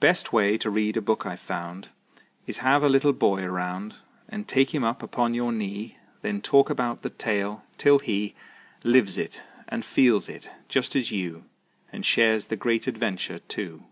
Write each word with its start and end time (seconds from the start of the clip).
Best 0.00 0.32
way 0.32 0.56
to 0.56 0.70
read 0.70 0.96
a 0.96 1.02
book 1.02 1.26
I've 1.26 1.38
found 1.38 1.90
Is 2.46 2.56
have 2.64 2.82
a 2.82 2.88
little 2.88 3.12
boy 3.12 3.42
around 3.42 3.96
And 4.26 4.48
take 4.48 4.74
him 4.74 4.82
up 4.84 5.02
upon 5.02 5.34
your 5.34 5.52
knee; 5.52 5.98
Then 6.22 6.40
talk 6.40 6.70
about 6.70 7.02
the 7.02 7.10
tale, 7.10 7.62
till 7.76 7.98
he 7.98 8.34
Lives 8.84 9.18
it 9.18 9.42
and 9.68 9.84
feels 9.84 10.30
it, 10.30 10.48
just 10.70 10.96
as 10.96 11.10
you, 11.10 11.44
And 11.92 12.06
shares 12.06 12.46
the 12.46 12.56
great 12.56 12.86
adventure, 12.86 13.40
too. 13.40 13.84